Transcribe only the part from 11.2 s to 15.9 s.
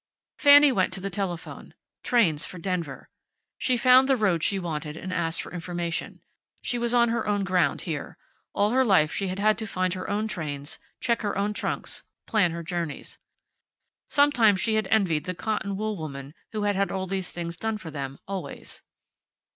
her own trunks, plan her journeys. Sometimes she had envied the cotton